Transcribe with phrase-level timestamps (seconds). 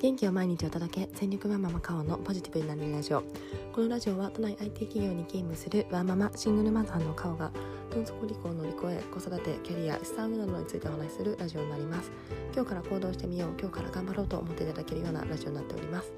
[0.00, 3.22] 元気を毎日お届け全力ワンママカオのポジティブになるラジオ。
[3.70, 7.52] このラジオは都内 IT 企業に勤務するワンママシングルマザーのカオが
[7.90, 12.10] どん底離婚乗り越え子育てキャリア資産運などについてお話しするラジオになります。
[12.54, 13.50] 今日から行動してみよう。
[13.60, 16.10] 今日から頑張ろうと思っていただけるようなラジオになっております。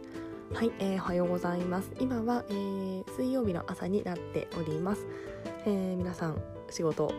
[0.55, 1.91] はい、えー、おはようございます。
[1.99, 5.09] 今は、えー、水曜日の朝になっております、
[5.67, 6.41] えー、皆さん
[6.71, 7.12] 仕事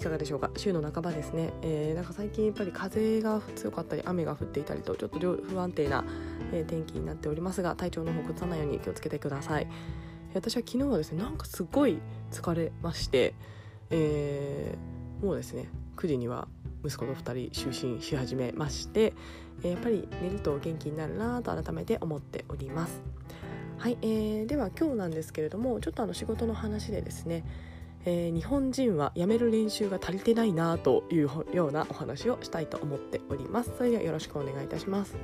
[0.00, 0.50] いかがでしょうか？
[0.56, 6.04] 週の半ばですね、えー、なんか最近やっぱり風が強かったり雨が降っていたりとちょっと不安定な、
[6.52, 9.68] えー、天気になっておりますが体調の方崩さないように気をつけてください。
[10.32, 11.98] 私は昨日はですねなんかすごい
[12.30, 13.34] 疲れまして、
[13.90, 16.48] えー、もうですね9時には
[16.82, 19.12] 息子と2人就寝し始めまして、
[19.62, 23.02] えー、やっぱり寝ると元気になるなと改めて思っております。
[23.76, 27.44] はい、えー、では今日なんですけれどもちょっとあの仕事の話でですね
[28.06, 33.72] えー、日本人はやめる練習が足りてないなというようなお話をしたいと思っております。
[33.76, 35.16] それではよろしくお願いいたします。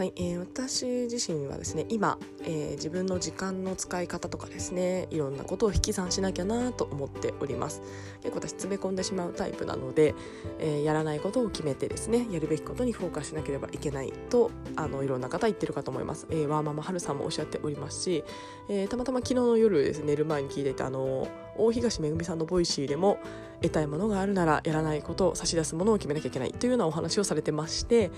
[0.00, 2.18] はい、えー、私自身はですね今、
[2.50, 7.80] えー、自分の時間の使い方とかですねいろんなことを引き算しなきゃなと思っております。
[8.22, 10.14] 結構私詰め込んでしまうタイプなので、
[10.58, 18.24] えー、やらないことを決めてですねやるべきことにフォーカスしなければいけないとあのいろんな方言ってるかと思います、えー、ワーママはるさんもおっしゃっておりますし、
[18.68, 23.18] えー、たまたま昨日の夜ですね寝る前に聞いていたあの大東めぐみさんのボイシーでも
[23.62, 28.10] 得たいものがあるならやらないことを差し出すものを決めなきゃいけないというようなお話をされてまして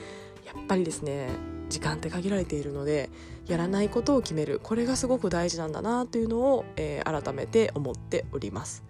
[0.44, 1.28] やっぱりですね
[1.68, 3.10] 時間って限られているので
[3.46, 8.84] やらないことを決めるこれがすごく大事なんだなというのを、えー、改めて思っております。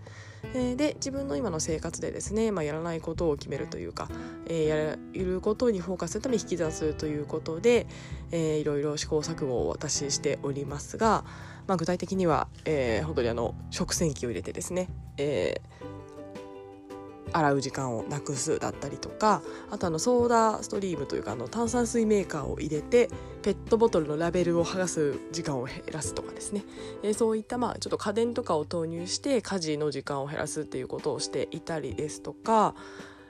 [0.55, 4.09] えー、で自分の今の生活でですね、まあ、やらないことを決めるというか、
[4.47, 7.87] えー、やることにフォーカスするために引き算するということで、
[8.33, 11.25] えー、いろいろ試行錯誤を私しておりますが、
[11.67, 15.92] まあ、具体的には、えー、本当にあの食洗機を入れてですね、えー、
[17.33, 23.09] 洗う時間をなくすだったりとかあとあのソーダストリームというかあの炭酸水メーカーを入れて
[23.43, 26.65] ペットボトルのラベルを剥がす時間を減らすとかですね、
[27.03, 32.75] えー、そういったまあちょっと家電とかを投入して家事の時間を減らすっていうことをしていたりですとか、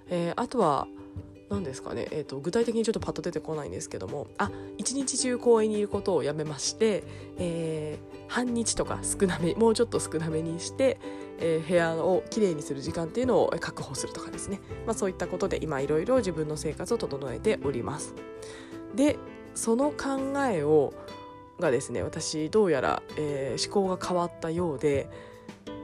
[0.09, 0.87] えー、あとは
[1.53, 7.05] 何ですかね、えーと、具体的にちょっとパッと出てこないんですけどもあ一日中公園にいることをやめまして、
[7.37, 10.99] えー、半日とか少なめもうちょっと少なめにして、
[11.43, 18.15] えー、部屋をきれいにする時間っていうのを確保するとかですね、まあ、そういったことで今いろいろ自分の生活を整えております。
[18.95, 19.19] で
[19.55, 20.95] その考えを
[21.61, 25.09] がですね私どうやら、えー、思考が変わったようで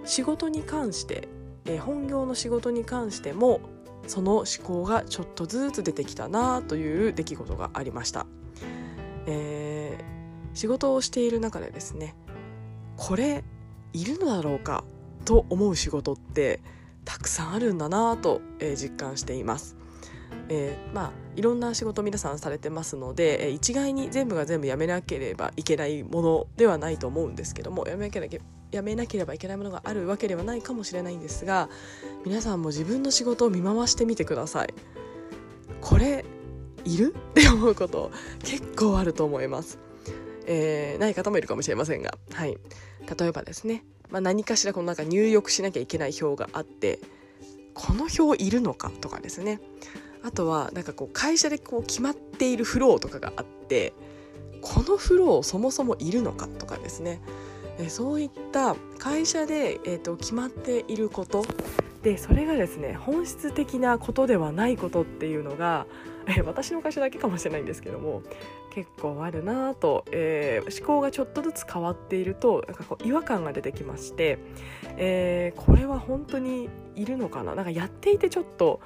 [0.05, 1.29] 仕事に関して、
[1.67, 3.61] えー、本業の仕事に関しても
[4.07, 8.27] その思考がちょっとずつ出てきたなという出来事がありました、
[9.27, 12.15] えー、仕事をしている中でですね
[12.97, 13.45] これ
[13.93, 14.85] いるのだろうか
[15.29, 16.61] と思う仕事って
[17.05, 19.77] たくさんあるんだなと、えー、実感しています。
[20.49, 31.69] えー、まあいろんな仕事皆さんされてますので、えー、一概に全部が全部やめなければいけないものではないと思うんですけどもやめなければやめなければいけないものがあるわけではないかもしれないんですが
[32.25, 34.75] 皆さんも自分の仕事を見回してみてください。
[35.83, 36.25] これ
[36.85, 37.15] いる？
[37.15, 38.11] って思うこと
[38.41, 39.79] 結構あると思います、
[40.47, 42.17] えー、ない方もいるかもしれませんが。
[42.33, 42.57] はい。
[43.19, 46.99] 例えばですね、まあ、何かしらこのなんか入力しなきゃいけない表があって
[47.75, 49.61] この表いるのかとかですね。
[50.25, 53.93] あとはなんかこう会社でこう決まっているフローとかがあって
[54.61, 57.21] このフローそもそもいるのかとかですね。
[57.79, 61.45] えそういった会社で、えーと、決まっていること。
[62.03, 65.87] でそれがですね本質的なことではないことっていうのが、
[66.27, 68.23] え私の会社だけかもしれないんですけども
[68.79, 74.39] 結構あるなと、えー、思考がちょっとずつ変わっているとなんかこう違和感が出てきまして、
[74.97, 77.57] えー、これは本当にいるのかな？
[77.57, 78.81] なんかやっていてちょっと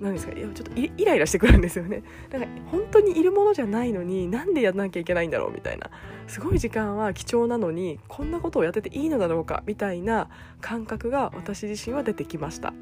[0.00, 0.32] 何ですか？
[0.32, 2.02] いやちょっとイライラしてくるんですよね。
[2.30, 5.90] だか本当にいるものじゃないのになんでやらなきゃいけないんだろうみたいな。
[6.26, 10.30] すごい時間は貴重なのにこんなことをやってていいのだろうかみたいな
[10.62, 12.72] 感覚が私自身は出てきました、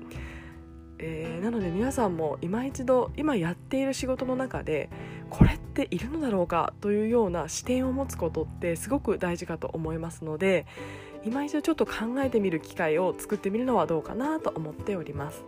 [0.98, 4.88] えー、なので皆さんも今一度今やっている仕事の中で
[5.30, 10.66] これっているのだろうかというような視点を持つことってすごく大事かと思いますので
[11.24, 15.44] 今一度ちょっと考えてみる機会を作ってみるのはどうかなと思っております。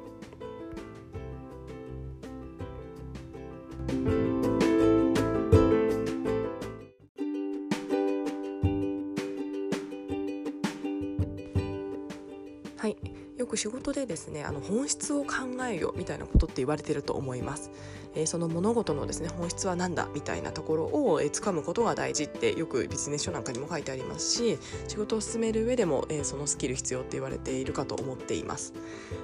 [12.78, 13.15] はい
[13.46, 15.34] よく仕事でですねあの本質を考
[15.70, 17.70] えよみたいなことって言われてると思います、
[18.16, 24.58] えー、その物事のですね本質は何だみたいなところを、えー、掴むことが大事ってよくビジネス書なんかにも書いてありますし
[24.88, 28.74] 仕事を進める上でも、えー、そのスキル必要って言われているかと思っています。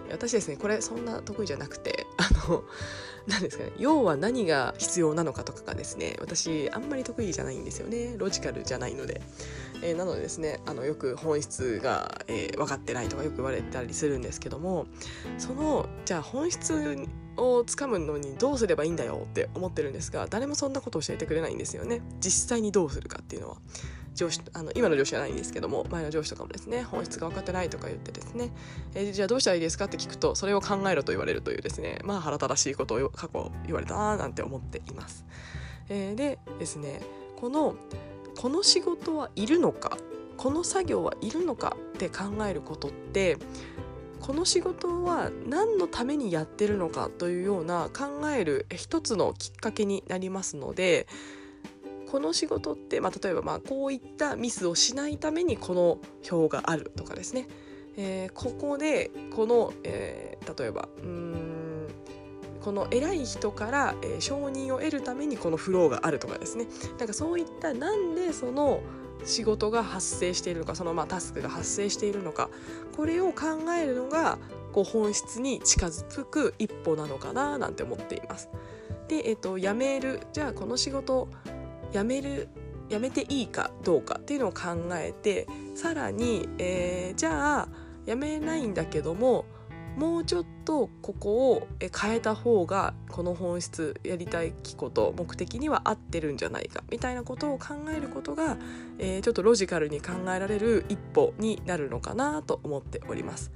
[0.09, 2.07] 私ですねこれそんな得意じゃなくて
[2.49, 2.65] の
[3.27, 8.15] 何ですかね要は何が必要なのかとかがですね私あんまり得意じゃないんですよね。
[8.17, 9.21] ロジカルじゃないので、
[9.83, 14.87] えー、なのでですねあのよく本質が、えー、分かってないとかよく言われたりするんですけども
[15.39, 17.07] そのじゃあ本質
[17.37, 22.01] をつかむのにどうすればいいんだよって思ってるんですが誰もそんなこと教えてくれないんですよね。
[22.21, 23.57] 実際にどうするかっていうのは。
[24.15, 28.51] 上司あの今の上司じゃないんですけども前の上司とかもですね本質が分かってないとか言ってですね、
[28.95, 35.25] えー、じゃあどうしたらいいですかって聞くとそれを考えろと言われるというですねまあ腹立たしいことを過去言われたななんて思っています。
[35.89, 37.01] えー、でですね
[37.37, 37.75] この
[38.39, 39.99] この仕事はいるのか
[40.37, 43.37] この作業はいるのかって考えることって
[44.21, 51.09] この仕事は何のためにやってるのかというような考える一つのきっかけになりますので
[52.13, 55.99] この仕事って、まあ、例えばまあこういったミスをしないためにこの
[56.31, 57.49] 表があるとかですね、
[57.97, 61.89] えー、ここでこの、えー、例えばうん
[62.61, 66.67] この偉い人から、えー、承認を得るためにこのフローがあるとかですね
[66.99, 68.83] なんかそういったなんでその
[69.25, 72.51] 仕事が発生しているのかそのまあタスクが発生しているのか
[72.95, 74.37] これを考えるのが
[74.73, 78.51] こう本質に近づく一歩なのかななんて思っています。
[79.09, 81.29] で、えっと、辞めるじゃあこの仕事
[81.93, 82.49] 辞める
[82.89, 87.69] 辞めていいかどうかっていうのを考えてさらに、えー、じゃあ
[88.07, 89.47] 辞めないんだけども
[89.97, 98.57] もうちょっとここを変えた方がこの本質やりたいこと目的には合ってるんじゃないかみたいなことを考えることが、
[98.99, 103.53] えー、ちょっとロジカルに考えられる一歩になるのかなと思っております。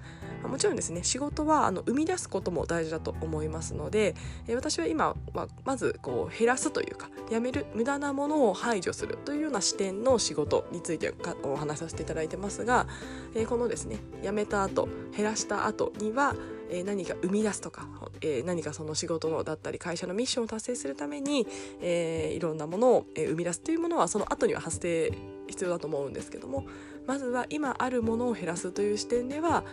[0.48, 1.02] もちろんですね。
[1.04, 4.14] 仕事はあの生み出すことも大事だと思いますので、
[4.48, 12.86] え私は今はまずこう減らすというかやめる無駄なものを排除するというような視点の仕事についてお話しさせていただいてますが、
[13.34, 16.34] えこのですねやめた後減らした後には
[16.68, 17.88] え何か生み出すとか、
[18.20, 21.46] え何かその仕事のだったり会社のミッションを達成するために、
[21.80, 25.12] えいろんなものを、え生み出すというものはその後には発生
[25.46, 26.66] 必要だと思うんですけども
[27.06, 29.64] まずは今あるものを減らすという視点では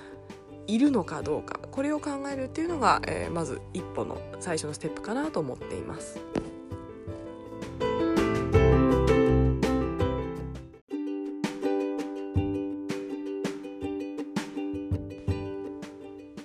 [0.67, 6.19] いるのかどうかこれを考えるっていうのが、えー、まず一歩の最初のステップかなと思っています。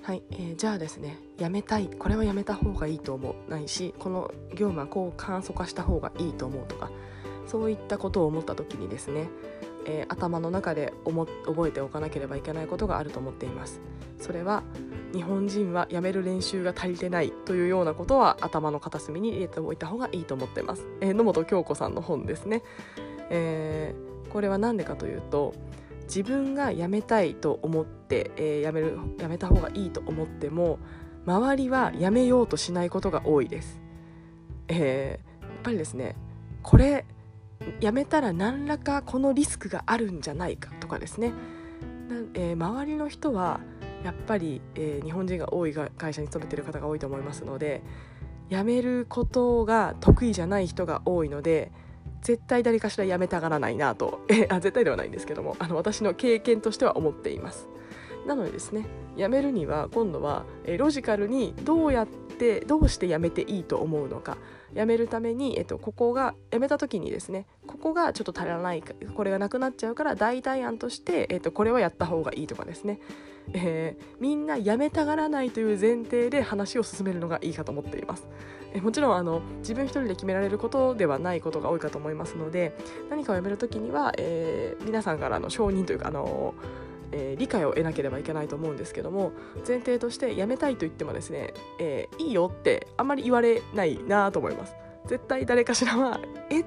[0.02, 6.90] はい、えー、じゃあですねやめたいこれはやめた方がいいと思うないしこの業務はこう簡素化した方がいいと思うとか
[7.46, 9.28] そういったことを思った時にですね
[9.88, 13.80] えー、頭の中で思覚えておかなければいけないことがあると思っています
[14.18, 14.62] それは
[15.12, 22.62] 日本人はやめる練習が足りてないというようなことは頭の片隅に入れておいた方がいいと思ってます、えー、野本京子さんの本ですね、
[23.30, 25.54] えー、これは何でかというと
[26.02, 30.78] 自分が辞めたいと思って、えー、辞める辞めた方がいいと思っても
[31.26, 33.80] 周りは辞めようとしないことが多いです、
[34.68, 36.16] えー、やっぱりですね
[36.62, 37.04] これ
[37.80, 41.32] やめたら何らかこのリスクがあるんじゃないかとかですね。
[42.34, 43.60] えー、周りの人は
[44.04, 47.82] やっぱり、えー、日本人が多い会社に勤めてる方が多いと思いますので
[48.50, 51.70] 辞めることが得意じゃない人が多いので
[52.22, 57.68] 絶対誰かしら辞めたがらないなと、あ絶対ではないんですけどもあの私の経験としては思っています。
[58.28, 60.44] なのでですね辞めるには今度は、
[60.78, 64.36] ロジカルにどうやってどうして辞めていいと思うのか
[64.76, 73.00] 辞めるために、えっと、ここが辞めた時にですねここがちょっと足らないこれがなくなっちゃうから代替案として、えっと、これはやった方がいいとかですね、
[73.54, 78.28] えー、みんな辞めたがらないという前提で話を進めるのがいいかと思っています。
[78.82, 82.76] もちろんあの自分一人で決められることではないことが多いかと思いますので
[83.08, 86.54] 何かをやめる時には、えー、皆さんからの承認というかあの
[87.12, 89.32] えー、理解を得なければいけないと思うんですけども
[89.66, 94.74] 前提としてやめたいと言ってもですね、えー、いいよってあんまり言われないなと思います。
[95.06, 96.64] 絶対誰かしらは え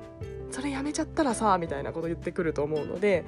[0.50, 3.24] それやめちゃったらさみたいなこと言ってくると思うので、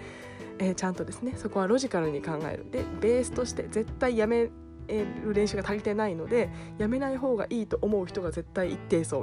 [0.59, 2.69] えー、ちゃんとですねそこはロジカルに考える。
[2.69, 4.49] でベースとして絶対やめ
[4.87, 9.15] る練習が足りてないのでやめない方がいいと思う人が絶対一定数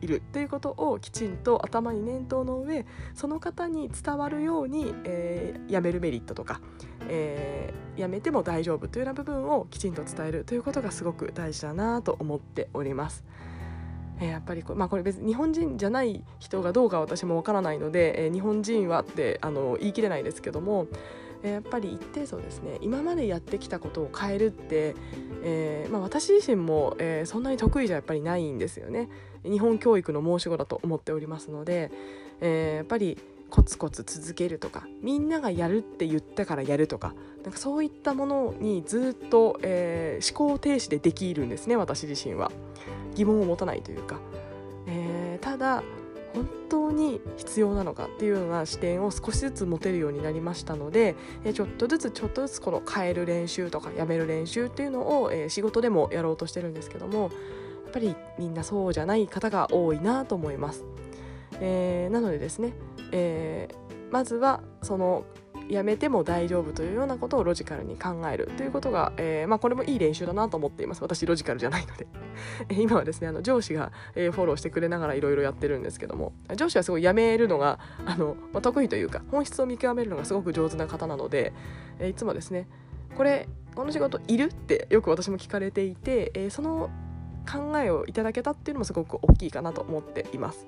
[0.00, 2.84] いるということをきちんと頭に念頭の上
[3.14, 6.60] その方に伝わるように、えー、やめるメリットとか、
[7.08, 13.24] えー、やめても大丈夫というような部分をきちんと伝えるということがすごく大事だなと思っております。
[14.20, 20.86] えー、やっぱりこ,、まあ、これ別に日本人じゃない人がどうか私もわからないので、えー、日本人はってあの言い切れないですけども
[21.42, 24.94] やっぱり一定数ですね今までやってきたことを変えるって、
[25.42, 29.08] えー、まあ、私自身も、えー、そんなに得意じゃやっぱりないんですよね
[29.42, 31.90] 日本教育の申し子だと思っておりますので、
[32.40, 33.18] えー、やっぱり
[33.50, 42.50] コツコツ続けるとかみんながやるって言ったからやるとかなんかそういったものにずっと、えー、思考停止でできるんですね私自身は
[43.14, 44.18] 疑問を持たないというか、
[44.86, 45.82] えー、ただ
[46.36, 51.16] 本当に必要なのかっていうような視点を少しずつ持てるようになりましたので、
[51.54, 57.28] ちょっとずつちょっとずつこの変える練習とかやめる練習っていうのを、え仕事でもやろうとしてるんですけどもや
[57.88, 60.84] っぱりみんなそうじゃない方が多いなと思います。
[61.60, 62.72] えー、なのでですね、
[63.12, 65.24] えー、まずはその
[65.68, 71.02] やめても大丈夫というようなことをロジカルに考えるということが、えー、まあ、これもいい練習だなと思っています。
[71.02, 72.06] 私ロジカルじゃないので。
[72.70, 81.52] 今はですねあの上司が、えー、フォローしてくれながらいろいろやってるんですけども上司はすごいやめるのがあの、まあ、得意というか本質を見極めるのがすごく上手な方なので、
[81.98, 82.68] えー、いつもですね
[83.16, 86.88] これこの仕事いるってよく私も聞かれていて、えその
[87.46, 90.66] 考えをいただけたっていうのもすごく大きいかなと思っています。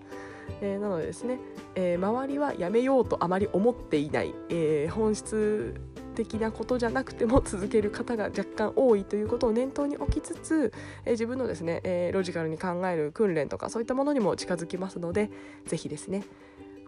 [0.61, 1.39] えー、なのでですね、
[1.75, 5.75] えー、周りはやめようとあまり思っていない、えー、本質
[6.15, 10.73] 的なことじゃなくても続ける方が若干多いということを念頭に置きつつ、
[11.05, 15.31] え自分のですね、えロジカルに考える訓練とかそういったものにも近づきますので
[15.67, 16.25] 是非ですね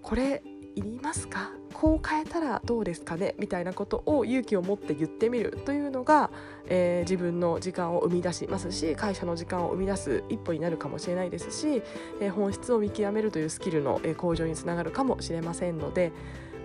[0.02, 0.42] これ
[0.76, 1.50] いりますか？
[1.74, 3.34] こう変えたらどうですかね？
[3.38, 6.30] みたいなことを勇気を持って言ってみるというのが、
[6.66, 11.82] えー、自分の時間を生み出しますし会社の時間を生み出す一歩になるかもしれないですし、
[12.20, 16.12] えー、本質を見極めるというスキルの向上につながるかもしれませんので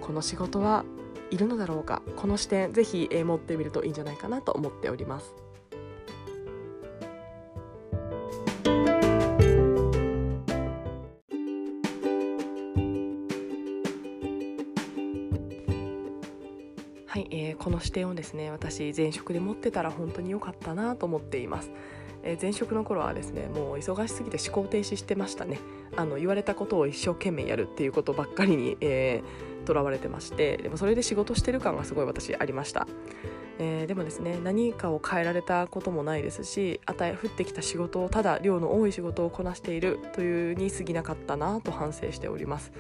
[0.01, 0.85] この仕事は
[1.31, 2.03] いるのだろうか？
[2.15, 5.33] この視点ぜひ、持ってみるといいんじゃないかなと思っております。
[17.15, 21.71] はい、えー、この視点をですね私前職で持ってたら本当に良かったなと思っています、
[22.23, 25.59] え、前職の頃はですねもう忙しすぎて思考停止してましたね。
[25.95, 32.85] あの言われたことを一生懸命やるっていうことばっかりに、えー、とらわれてましてでもそれで仕事してる感がすごい私ありました。
[33.59, 42.73] えー、でもですね何かを変えられたこともないですし与え降ってきた仕事をただ量の多い仕事をこなしているというに過ぎなかったなと反省しております。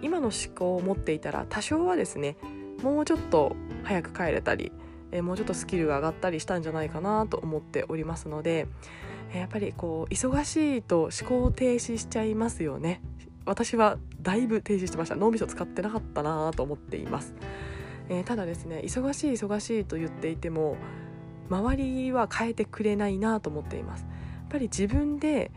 [0.00, 2.36] 今の思考を持っていたら多少はですね
[2.82, 4.72] もうちょっと早く帰れたり、
[5.12, 8.66] えもうちょっとスキルが上がったりしたんじゃないかなと思っておりますので、
[9.32, 13.00] えやっぱりこう忙しいと思考停止しちゃいますよね。
[13.46, 15.16] 私はだいぶ停止してました。
[15.16, 17.34] 脳みそ使ってなかったなと思っています、
[18.08, 20.76] えー、ただですね忙しい忙しいと言っていても
[21.48, 24.02] 周りは変えてくれないなと思っています。
[24.02, 25.50] やっぱり自分で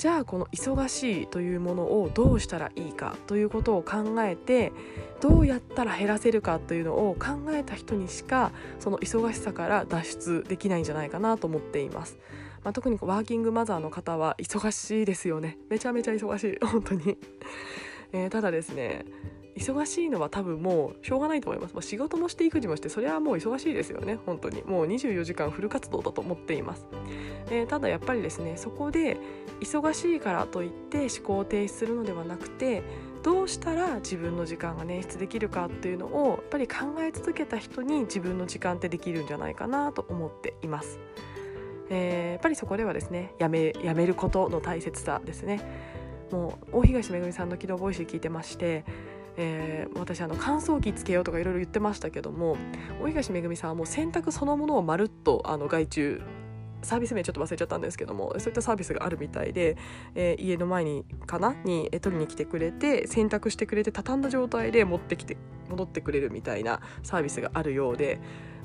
[0.00, 4.72] じゃあこの忙しいというものをどうしたらいいかということを考えて
[5.20, 12.16] どうやったら減らせるかというのを考えた人にしかその忙しさから脱出できないんじゃないかなと思っています。
[12.64, 15.58] まあ、特にワーキングマザーの方は忙しいですよね。
[15.68, 16.58] めちゃめちゃ忙しい。
[16.64, 17.18] 本当に、
[18.14, 19.04] えー、ただですね
[19.60, 24.18] 忙しいのは多分もうしょうがないと思います、まあ、仕事もして育児もしてそれはもう忙しいですよね。
[24.24, 24.62] 本当に。
[24.62, 26.86] もう24時間フル活動だと思っています、
[27.50, 29.18] えー、ただやっぱりですねそこで
[29.60, 32.82] 忙しいからといって思考を停止するのではなくて
[33.22, 40.98] どうしたら自分の時間が捻出できるかっていうのをやっぱり考え続けた人に自分の時間ってできるんじゃないかなと思っています。
[41.90, 45.60] えー、やっぱりそこではですねやめやめることの大切さですね。
[46.30, 48.84] もう大東めぐみさんの「機動ボイス」聞いてまして
[49.42, 52.58] えー、私あの乾燥機つけようとかいろいろ言ってましたけども
[53.02, 56.22] 大東めぐみさんはもう洗濯そのものをまるっとあの外注
[56.82, 59.78] サービス名ちょっと忘れちゃったんですけどもそういったサービスがあるみたいで、
[60.14, 65.38] えー、家の前にかなに、え取りに来てくれて洗濯してくれて畳んだ状態で持ってきて
[65.70, 68.20] 戻ってくれるみたいなサービスがあるようで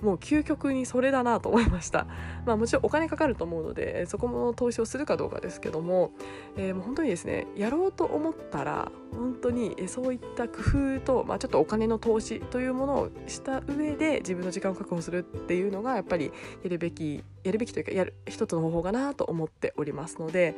[0.05, 2.05] もう究極にそれだなと思いました、
[2.45, 6.11] まあ、もちろんお金かかると思うのでそこも投資をするかどうかですけども,、
[6.55, 16.31] えー、もう本当にですねやろうと思ったら本当にそういった工夫と、まあ、ちょっとお金の投資というものをした上で自分の時間を確保するっていうのがやっぱり
[16.63, 20.55] やるべきやるべきというかやる一つの方法かなと思っておりますのでやっ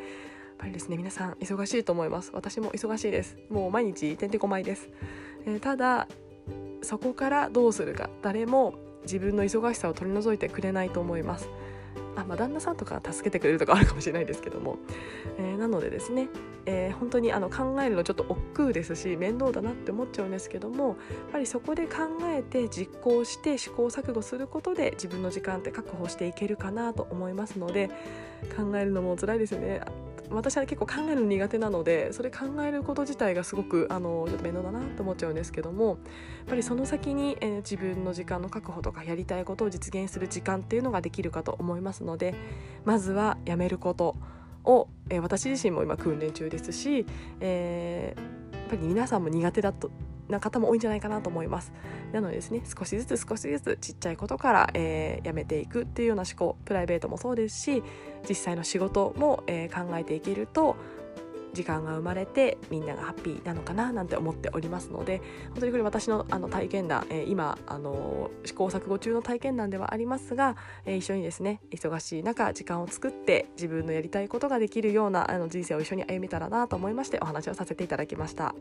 [0.57, 2.31] ぱりですね皆さん忙しいと思います。
[2.33, 3.37] 私も忙しいです。
[3.49, 4.89] もう毎日てんてこまいです、
[5.45, 6.07] えー、ただ
[6.81, 8.09] そこからどうするか。
[8.21, 8.73] 誰も
[9.07, 11.49] 自分の忙しさを取り除いてくれないと思います。
[12.15, 14.77] あまあ、旦那さんとか助けてくれるとかあるかもしれないですけども、
[15.37, 16.29] えー、なのでですね、
[16.65, 20.95] えー、本当にあの考えるのちょっと億劫ですし面倒だなって思っちゃうんですけどもやっ
[21.33, 27.89] ぱりそこで考えて実行して試行錯誤することで自分の時間って確保していけるかなと思いますので
[28.55, 29.81] 考えるのも辛いですよね
[30.29, 35.97] 私は結構考えるの苦手なのでそれ考えること自体がすごくあの面倒だなと思っちゃうんですけどもやっ
[36.47, 42.35] ぱりその先に、えー、自分の時間の確保とかやりたいことを実現する時間っていうのができるかと思いますので
[42.83, 44.15] まずはやめること
[44.63, 47.05] を、えー、私自身も今訓練中ですし、
[47.39, 49.91] えー、やっぱり皆さんも苦手だと
[50.29, 51.71] な方も多いんじゃないかなと思います
[52.11, 57.83] なのでですね少しずつ少しずつちっちゃいことから、えー、やめていくっていうような思考プライベートもそうですし
[58.27, 60.75] 実際の仕事も、えー、考えていけると
[61.57, 70.55] 時間が生まれてみんながハッピーなのかななんて思っておりますので本当にこれ私のあの体験談、えー、今あの試行錯誤中の体験談ではありますが、
[70.85, 78.53] えー、一緒にですね忙しい中時間を作って自分のやりたいことができるようなあの人生を一緒に歩めたらなと思いましてお話をさせていただきました。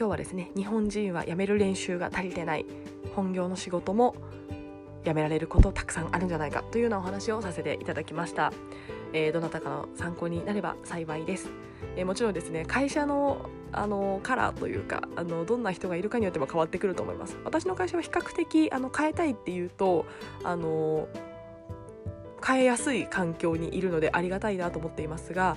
[0.00, 2.64] 今日はですね日本人は辞める練習が足りてない
[3.14, 4.16] 本業の仕事も
[5.04, 8.50] 辞められることたくさんあるんじゃないかというようなお話をさせていただきました、
[9.12, 11.50] えー、どなたかの参考になれば幸いです、
[11.96, 17.36] えー、もちろんですね会社のあのカラーというかあのどんな人がいるかによっても変わってくると思います。
[17.44, 20.06] 私の会社は比較的あの変えたいっていうと
[20.42, 21.06] あの
[22.44, 25.56] 変えやすい環境にいるのでありがたいなと思っていますが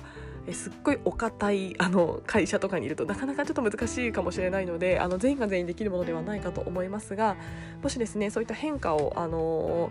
[0.52, 7.36] すっごいお堅いあの会社とかにいるとなかなかちょっと難しいかもしれないのであの全員が全員できるものではないかと思いますが
[7.82, 9.90] もしですねそういった変化をあの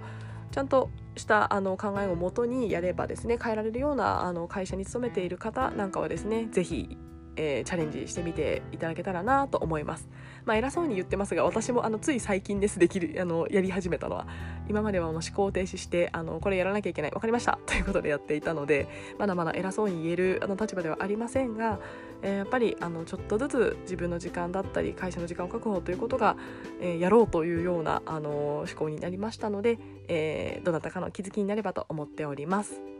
[0.51, 6.97] ちゃんとしたあの考えをもとにやればですね変えられるようなあの会社に勤めている方なんかはですね是非
[7.35, 10.07] えー、チャレンジしてみていただけたらなと思います。
[10.45, 14.27] まあ、偉そうに言ってますが私もあのつい最近ですできるあのやり始めたのは
[14.67, 21.79] 今まではもう思考停止してあのこれやらなきゃいけない分かりましたということでやっていたのでまだまだ偉そうに言えるあの立場ではありませんが、
[22.21, 26.35] えー、やっぱりあのちょっとずつ自分の時間だったり会社の時間を確保ということが、
[26.81, 32.92] えー、やろうというようなあの思考になりましたので、えどなたかの気づきになればと思っております。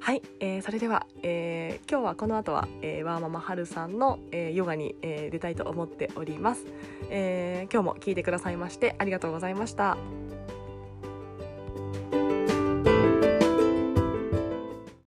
[0.00, 6.64] はい、えー、それでは、えー、今日はこの後は、えー、ワーママハルさんの、えー、ヨガに、えー、出たいと思っております、
[7.10, 9.98] えー、今日も聞いてくださいましてありがとうございました。